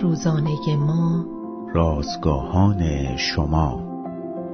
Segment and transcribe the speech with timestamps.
[0.00, 1.26] روزانه ما.
[1.74, 3.82] رازگاهان شما.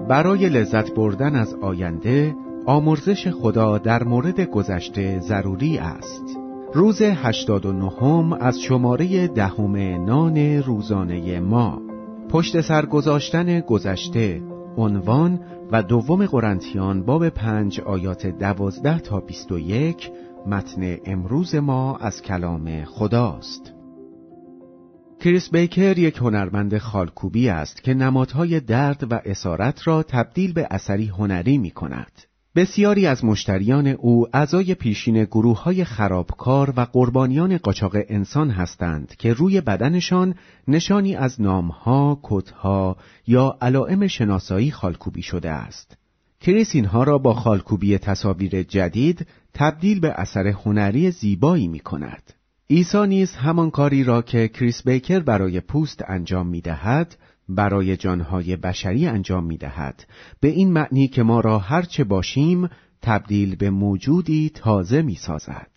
[0.09, 2.35] برای لذت بردن از آینده
[2.67, 6.39] آمرزش خدا در مورد گذشته ضروری است.
[6.75, 11.83] روز 89 از شماره دهم نان روزانه ما.
[12.29, 14.43] پشت سر گذاشتن گذشته
[14.77, 15.41] عنوان
[15.73, 20.11] و دوم قرنتیان باب پنج آیات دوازده تا بیست و یک
[20.47, 23.78] متن امروز ما از کلام خداست.
[25.21, 31.07] کریس بیکر یک هنرمند خالکوبی است که نمادهای درد و اسارت را تبدیل به اثری
[31.07, 32.13] هنری می کند.
[32.57, 39.33] بسیاری از مشتریان او اعضای پیشین گروه های خرابکار و قربانیان قاچاق انسان هستند که
[39.33, 40.35] روی بدنشان
[40.69, 45.97] نشانی از نامها، کتها یا علائم شناسایی خالکوبی شده است.
[46.41, 52.38] کریس اینها را با خالکوبی تصاویر جدید تبدیل به اثر هنری زیبایی می کند.
[52.71, 57.17] عیسی نیز همان کاری را که کریس بیکر برای پوست انجام می دهد
[57.49, 60.07] برای جانهای بشری انجام می دهد
[60.41, 62.69] به این معنی که ما را هرچه باشیم
[63.03, 65.71] تبدیل به موجودی تازه می سازد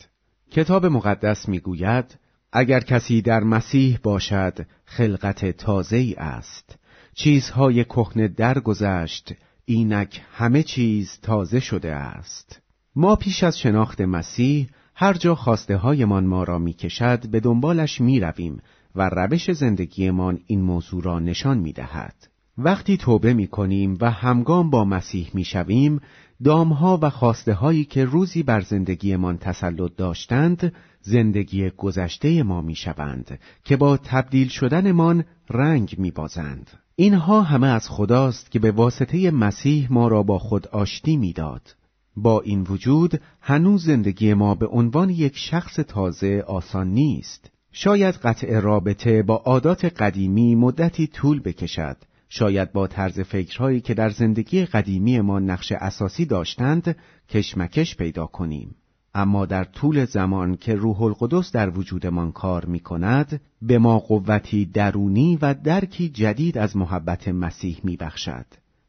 [0.51, 2.17] کتاب مقدس می گوید
[2.53, 6.75] اگر کسی در مسیح باشد خلقت تازه ای است.
[7.15, 9.33] چیزهای کهنه درگذشت
[9.65, 12.61] اینک همه چیز تازه شده است.
[12.95, 14.69] ما پیش از شناخت مسیح
[15.01, 18.61] هر جا خواسته هایمان ما را می کشد به دنبالش می رویم
[18.95, 22.15] و روش زندگیمان این موضوع را نشان می دهد.
[22.57, 26.01] وقتی توبه می کنیم و همگام با مسیح می شویم،
[26.43, 33.39] دامها و خواسته هایی که روزی بر زندگیمان تسلط داشتند، زندگی گذشته ما می شوند
[33.63, 36.69] که با تبدیل شدنمان رنگ می بازند.
[36.95, 41.75] اینها همه از خداست که به واسطه مسیح ما را با خود آشتی می‌داد.
[42.15, 47.51] با این وجود هنوز زندگی ما به عنوان یک شخص تازه آسان نیست.
[47.71, 51.97] شاید قطع رابطه با عادات قدیمی مدتی طول بکشد.
[52.29, 56.95] شاید با طرز فکرهایی که در زندگی قدیمی ما نقش اساسی داشتند
[57.29, 58.75] کشمکش پیدا کنیم.
[59.13, 64.65] اما در طول زمان که روح القدس در وجودمان کار می کند، به ما قوتی
[64.65, 68.45] درونی و درکی جدید از محبت مسیح می بخشد.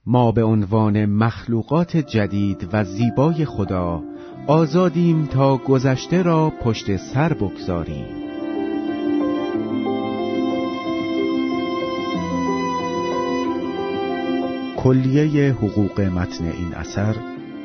[0.06, 4.02] ما به عنوان مخلوقات جدید و زیبای خدا
[4.46, 8.22] آزادیم تا گذشته را پشت سر بگذاریم
[14.76, 17.16] کلیه حقوق متن این اثر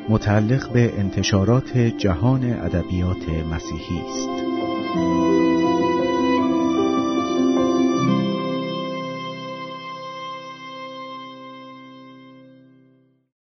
[0.08, 5.47] متعلق به انتشارات جهان ادبیات مسیحی است.